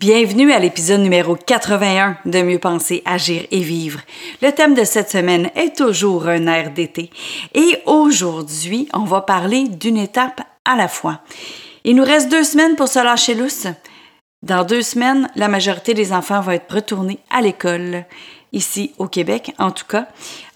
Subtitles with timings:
[0.00, 3.98] Bienvenue à l'épisode numéro 81 de Mieux penser, agir et vivre.
[4.40, 7.10] Le thème de cette semaine est toujours un air d'été.
[7.52, 11.22] Et aujourd'hui, on va parler d'une étape à la fois.
[11.82, 13.66] Il nous reste deux semaines pour se lâcher lousse.
[14.44, 18.04] Dans deux semaines, la majorité des enfants vont être retournés à l'école,
[18.52, 20.06] ici au Québec en tout cas.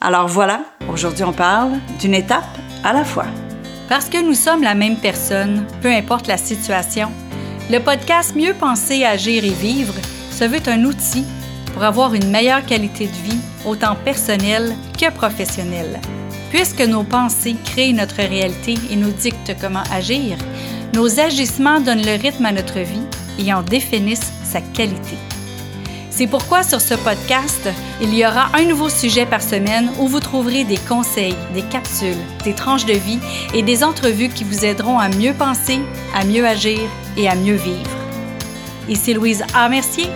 [0.01, 2.45] Alors voilà, aujourd'hui on parle d'une étape
[2.85, 3.27] à la fois.
[3.89, 7.11] Parce que nous sommes la même personne, peu importe la situation,
[7.71, 9.95] le podcast Mieux penser, agir et vivre
[10.31, 11.25] se veut un outil
[11.73, 16.01] pour avoir une meilleure qualité de vie, autant personnelle que professionnelle.
[16.51, 20.37] Puisque nos pensées créent notre réalité et nous dictent comment agir,
[20.93, 23.07] nos agissements donnent le rythme à notre vie
[23.39, 25.17] et en définissent sa qualité.
[26.15, 27.71] C'est pourquoi sur ce podcast,
[28.03, 32.21] il y aura un nouveau sujet par semaine où vous trouverez des conseils, des capsules,
[32.45, 33.19] des tranches de vie
[33.55, 35.81] et des entrevues qui vous aideront à mieux penser,
[36.15, 36.81] à mieux agir
[37.17, 37.91] et à mieux vivre.
[38.91, 39.71] Ici Louise A.
[39.71, 40.07] Mercier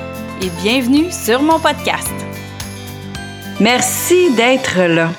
[0.42, 2.12] et bienvenue sur mon podcast.
[3.59, 5.10] Merci d'être là.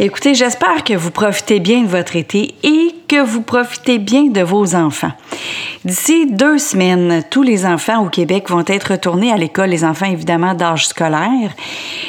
[0.00, 4.40] Écoutez, j'espère que vous profitez bien de votre été et que vous profitez bien de
[4.40, 5.12] vos enfants.
[5.84, 10.06] D'ici deux semaines, tous les enfants au Québec vont être retournés à l'école, les enfants
[10.06, 11.52] évidemment d'âge scolaire.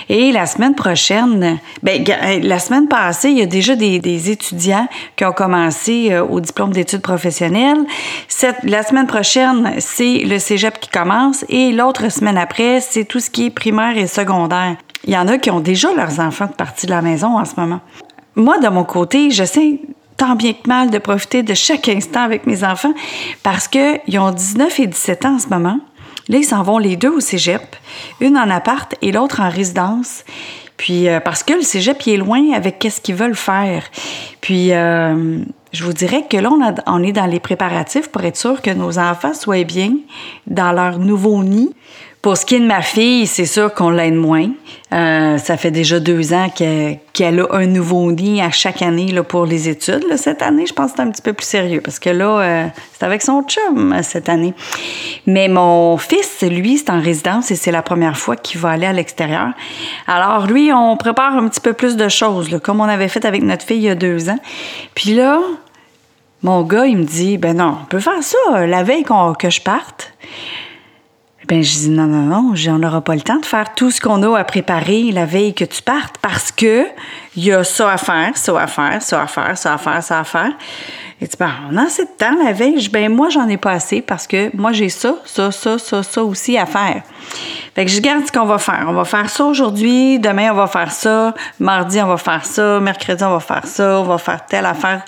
[0.09, 2.03] Et la semaine prochaine, ben,
[2.41, 6.73] la semaine passée, il y a déjà des, étudiants qui ont commencé euh, au diplôme
[6.73, 7.85] d'études professionnelles.
[8.27, 13.19] Cette, la semaine prochaine, c'est le cégep qui commence et l'autre semaine après, c'est tout
[13.19, 14.77] ce qui est primaire et secondaire.
[15.05, 17.45] Il y en a qui ont déjà leurs enfants de partie de la maison en
[17.45, 17.79] ce moment.
[18.35, 19.79] Moi, de mon côté, j'essaie
[20.17, 22.93] tant bien que mal de profiter de chaque instant avec mes enfants
[23.43, 25.79] parce qu'ils ont 19 et 17 ans en ce moment.
[26.27, 27.61] Là, ils s'en vont les deux au cégep,
[28.19, 30.23] une en appart et l'autre en résidence.
[30.77, 33.83] Puis, euh, parce que le cégep, il est loin avec qu'est-ce qu'ils veulent faire.
[34.41, 35.39] Puis, euh,
[35.71, 36.49] je vous dirais que là,
[36.87, 39.93] on, est dans les préparatifs pour être sûr que nos enfants soient bien
[40.47, 41.69] dans leur nouveau nid
[42.25, 44.49] pour ce qui est de ma fille, c'est sûr qu'on l'aide moins.
[44.91, 49.21] Euh, ça fait déjà deux ans qu'elle a un nouveau nid à chaque année là,
[49.21, 50.03] pour les études.
[50.17, 52.65] Cette année, je pense que c'est un petit peu plus sérieux parce que là, euh,
[52.97, 54.55] c'est avec son chum euh, cette année.
[55.27, 58.87] Mais mon fils, lui, c'est en résidence et c'est la première fois qu'il va aller
[58.87, 59.49] à l'extérieur.
[60.07, 63.43] Alors, lui, on prépare un petit peu plus de choses, comme on avait fait avec
[63.43, 64.39] notre fille il y a deux ans.
[64.95, 65.41] Puis là,
[66.41, 69.05] mon gars, il me dit, ben non, on peut faire ça la veille
[69.37, 70.11] que je parte.
[71.47, 74.01] Ben, je dis non, non, non, on n'aura pas le temps de faire tout ce
[74.01, 76.87] qu'on a à préparer la veille que tu partes parce que
[77.35, 80.03] il y a ça à faire, ça à faire, ça à faire, ça à faire,
[80.03, 80.51] ça à faire.
[81.21, 82.89] Et tu ben, on a assez de temps la veille.
[82.89, 86.23] Ben, moi, j'en ai pas assez parce que moi, j'ai ça, ça, ça, ça, ça
[86.23, 87.03] aussi à faire.
[87.75, 88.85] Fait que je garde ce qu'on va faire.
[88.87, 92.79] On va faire ça aujourd'hui, demain, on va faire ça, mardi, on va faire ça,
[92.79, 95.03] mercredi, on va faire ça, on va faire telle affaire.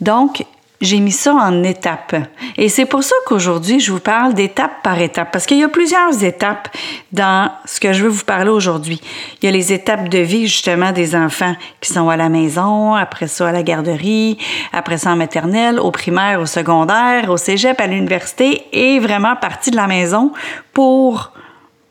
[0.00, 0.44] Donc,
[0.84, 2.14] j'ai mis ça en étapes.
[2.56, 5.68] Et c'est pour ça qu'aujourd'hui, je vous parle d'étape par étape, parce qu'il y a
[5.68, 6.68] plusieurs étapes
[7.12, 9.00] dans ce que je veux vous parler aujourd'hui.
[9.40, 12.94] Il y a les étapes de vie, justement, des enfants qui sont à la maison,
[12.94, 14.38] après ça à la garderie,
[14.72, 19.70] après ça en maternelle, au primaire, au secondaire, au cégep, à l'université, et vraiment partie
[19.70, 20.32] de la maison
[20.72, 21.32] pour,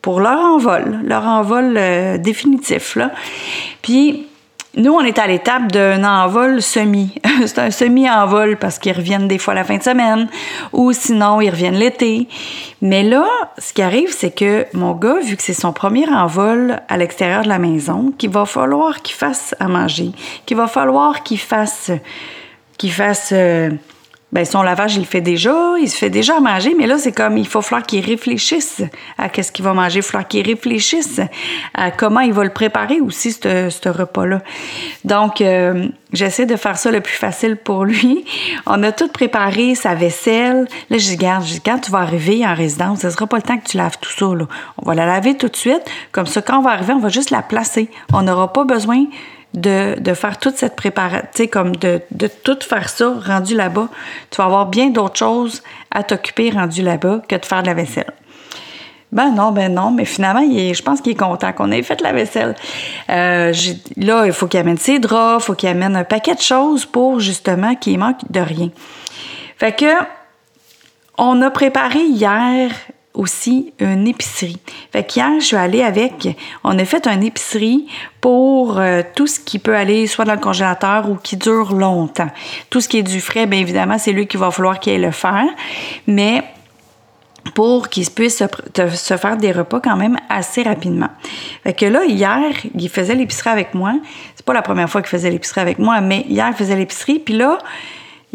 [0.02, 2.96] pour leur envol, leur envol euh, définitif.
[2.96, 3.12] Là.
[3.82, 4.28] Puis,
[4.76, 7.14] nous, on est à l'étape d'un envol semi.
[7.46, 10.28] c'est un semi-envol parce qu'ils reviennent des fois la fin de semaine
[10.72, 12.28] ou sinon ils reviennent l'été.
[12.82, 13.28] Mais là,
[13.60, 17.44] ce qui arrive, c'est que mon gars, vu que c'est son premier envol à l'extérieur
[17.44, 20.12] de la maison, qu'il va falloir qu'il fasse à manger,
[20.48, 21.92] qu'il va falloir qu'il fasse
[22.80, 23.70] qu'il fasse euh,
[24.34, 27.12] ben son lavage, il le fait déjà, il se fait déjà manger, mais là, c'est
[27.12, 28.82] comme, il faut falloir qu'il réfléchisse
[29.20, 31.22] à qu'est-ce qu'il va manger, il va falloir qu'il réfléchisse
[31.76, 34.42] à comment il va le préparer aussi, ce repas-là.
[35.06, 38.26] Donc, euh, j'essaie de faire ça le plus facile pour lui.
[38.66, 40.68] On a tout préparé, sa vaisselle.
[40.90, 43.38] Là, je dis, garde, je dis, quand tu vas arriver en résidence, ce sera pas
[43.38, 44.48] le temps que tu laves tout ça, là.
[44.80, 45.84] On va la laver tout de suite.
[46.12, 47.88] Comme ça, quand on va arriver, on va juste la placer.
[48.12, 49.06] On n'aura pas besoin
[49.54, 53.90] de, faire toute cette préparation, comme de, de tout faire ça rendu là-bas.
[54.30, 57.74] Tu vas avoir bien d'autres choses à t'occuper rendu là-bas que de faire de la
[57.74, 58.12] vaisselle.
[59.14, 62.14] Ben non, ben non, mais finalement, je pense qu'il est content qu'on ait fait la
[62.14, 62.56] vaisselle.
[63.12, 63.54] Euh,
[63.96, 66.88] là, il faut qu'il amène ses draps, il faut qu'il amène un paquet de choses
[66.88, 68.70] pour justement qu'il manque de rien.
[69.60, 69.94] Fait que,
[71.20, 72.72] on a préparé hier
[73.14, 74.58] aussi une épicerie.
[74.92, 76.28] Fait qu'hier, je suis allée avec,
[76.64, 77.88] on a fait une épicerie
[78.22, 82.30] pour euh, tout ce qui peut aller soit dans le congélateur ou qui dure longtemps.
[82.70, 84.98] Tout ce qui est du frais, bien évidemment, c'est lui qui va falloir qu'il ait
[84.98, 85.46] le faire,
[86.08, 86.44] mais
[87.54, 91.10] pour qu'il puisse se, faire des repas quand même assez rapidement.
[91.64, 92.42] Fait que là, hier,
[92.74, 93.94] il faisait l'épicerie avec moi.
[94.36, 97.20] C'est pas la première fois qu'il faisait l'épicerie avec moi, mais hier, il faisait l'épicerie,
[97.20, 97.60] puis là,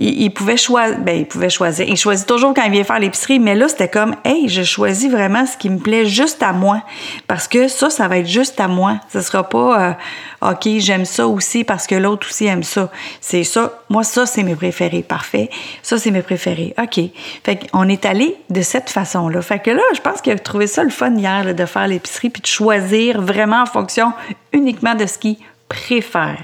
[0.01, 1.87] il, pouvait choisir, ben, il pouvait choisir.
[1.89, 5.11] Il choisit toujours quand il vient faire l'épicerie, mais là, c'était comme, hey, je choisis
[5.11, 6.83] vraiment ce qui me plaît juste à moi.
[7.27, 9.01] Parce que ça, ça va être juste à moi.
[9.13, 9.97] Ce sera pas,
[10.43, 12.91] euh, OK, j'aime ça aussi parce que l'autre aussi aime ça.
[13.21, 13.83] C'est ça.
[13.89, 15.03] Moi, ça, c'est mes préférés.
[15.03, 15.51] Parfait.
[15.83, 16.75] Ça, c'est mes préférés.
[16.81, 17.01] OK.
[17.43, 19.43] Fait qu'on est allé de cette façon-là.
[19.43, 22.31] Fait que là, je pense qu'il a trouvé ça le fun hier, de faire l'épicerie
[22.31, 24.13] puis de choisir vraiment en fonction
[24.53, 26.39] uniquement de ce qu'il préfère.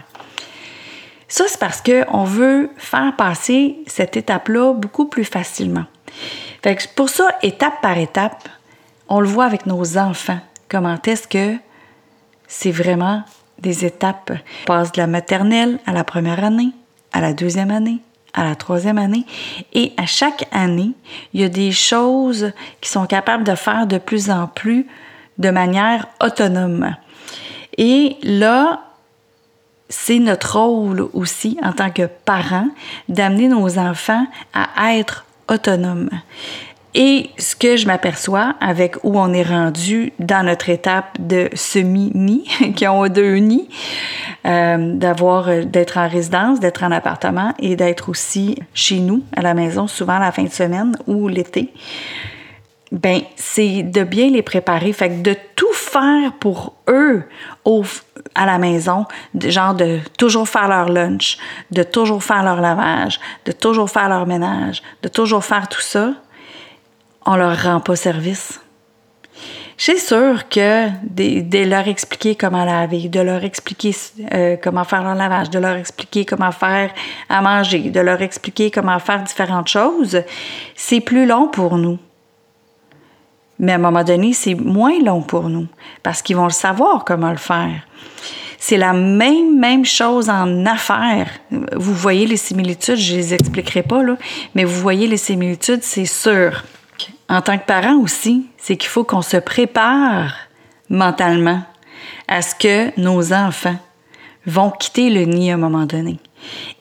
[1.29, 5.85] Ça, c'est parce qu'on veut faire passer cette étape-là beaucoup plus facilement.
[6.63, 8.49] Fait pour ça, étape par étape,
[9.09, 10.41] on le voit avec nos enfants.
[10.69, 11.57] Comment est-ce que
[12.47, 13.25] c'est vraiment
[13.59, 14.33] des étapes.
[14.63, 16.71] On passe de la maternelle à la première année,
[17.13, 17.99] à la deuxième année,
[18.33, 19.25] à la troisième année.
[19.73, 20.93] Et à chaque année,
[21.33, 24.87] il y a des choses qui sont capables de faire de plus en plus
[25.39, 26.95] de manière autonome.
[27.77, 28.84] Et là,
[29.89, 32.69] c'est notre rôle aussi en tant que parents
[33.09, 36.11] d'amener nos enfants à être autonomes.
[36.97, 42.45] Et ce que je m'aperçois avec où on est rendu dans notre étape de semi-nid,
[42.77, 43.69] qui ont deux nids,
[44.47, 49.43] euh, d'avoir, euh, d'être en résidence, d'être en appartement et d'être aussi chez nous, à
[49.43, 51.73] la maison, souvent la fin de semaine ou l'été,
[52.95, 54.93] ben c'est de bien les préparer.
[54.93, 57.25] Fait que de tout faire pour eux
[57.65, 57.83] au,
[58.35, 59.05] à la maison,
[59.35, 61.37] genre de toujours faire leur lunch,
[61.73, 66.15] de toujours faire leur lavage, de toujours faire leur ménage, de toujours faire tout ça,
[67.27, 68.61] on leur rend pas service.
[69.77, 73.91] C'est sûr que de, leur expliquer comment laver, de leur expliquer
[74.33, 76.93] euh, comment faire leur lavage, de leur expliquer comment faire
[77.29, 80.23] à manger, de leur expliquer comment faire différentes choses,
[80.77, 81.99] c'est plus long pour nous.
[83.59, 85.67] Mais à un moment donné, c'est moins long pour nous
[86.03, 87.83] parce qu'ils vont le savoir comment le faire.
[88.59, 91.29] C'est la même, même chose en affaires.
[91.51, 94.17] Vous voyez les similitudes, je les expliquerai pas, là,
[94.55, 96.65] mais vous voyez les similitudes, c'est sûr.
[97.29, 100.35] En tant que parent aussi, c'est qu'il faut qu'on se prépare
[100.89, 101.63] mentalement
[102.29, 103.77] à ce que nos enfants
[104.47, 106.19] vont quitter le nid à un moment donné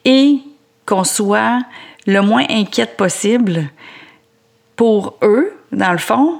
[0.04, 0.38] et
[0.86, 1.60] qu'on soit
[2.06, 3.70] le moins inquiète possible
[4.76, 6.38] pour eux, dans le fond,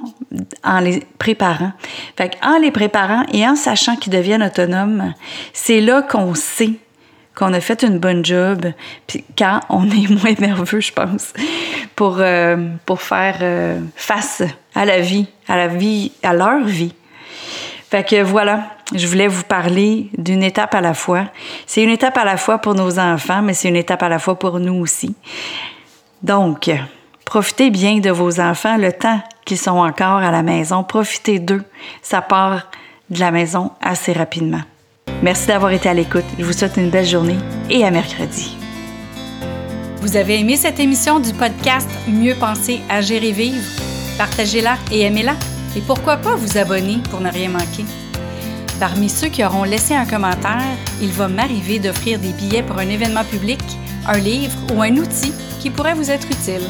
[0.63, 1.71] en les préparant.
[2.17, 5.13] Fait en les préparant et en sachant qu'ils deviennent autonomes,
[5.53, 6.73] c'est là qu'on sait
[7.35, 8.65] qu'on a fait une bonne job,
[9.07, 11.33] puis quand on est moins nerveux, je pense,
[11.95, 12.55] pour, euh,
[12.85, 14.41] pour faire euh, face
[14.73, 16.93] à la vie, à la vie, à leur vie.
[17.91, 21.25] Fait que voilà, je voulais vous parler d'une étape à la fois.
[21.67, 24.19] C'est une étape à la fois pour nos enfants, mais c'est une étape à la
[24.19, 25.15] fois pour nous aussi.
[26.23, 26.71] Donc,
[27.25, 30.83] Profitez bien de vos enfants le temps qu'ils sont encore à la maison.
[30.83, 31.63] Profitez d'eux.
[32.01, 32.69] Ça part
[33.09, 34.61] de la maison assez rapidement.
[35.21, 36.25] Merci d'avoir été à l'écoute.
[36.37, 37.37] Je vous souhaite une belle journée
[37.69, 38.55] et à mercredi.
[40.01, 43.63] Vous avez aimé cette émission du podcast Mieux penser, agir et vivre?
[44.17, 45.35] Partagez-la et aimez-la.
[45.75, 47.85] Et pourquoi pas vous abonner pour ne rien manquer?
[48.79, 50.61] Parmi ceux qui auront laissé un commentaire,
[51.01, 53.61] il va m'arriver d'offrir des billets pour un événement public,
[54.07, 56.69] un livre ou un outil qui pourrait vous être utile.